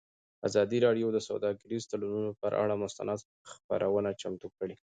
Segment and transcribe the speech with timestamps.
[0.47, 3.19] ازادي راډیو د سوداګریز تړونونه پر اړه مستند
[3.51, 4.75] خپرونه چمتو کړې.